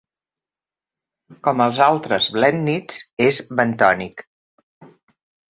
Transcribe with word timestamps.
Com 1.47 1.61
els 1.65 1.81
altres 1.89 2.31
blènnids, 2.39 2.99
és 3.27 3.39
bentònic. 3.61 4.27